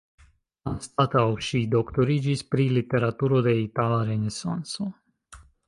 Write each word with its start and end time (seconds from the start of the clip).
Anstataŭ 0.69 1.25
ŝi 1.47 1.61
doktoriĝis 1.75 2.43
pri 2.55 2.67
literaturo 2.79 3.45
de 3.49 3.55
Itala 3.67 4.03
Renesanco. 4.11 4.91